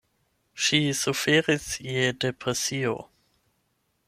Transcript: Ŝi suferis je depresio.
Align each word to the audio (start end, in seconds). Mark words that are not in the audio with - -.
Ŝi 0.67 0.79
suferis 0.99 1.69
je 1.91 2.09
depresio. 2.27 2.97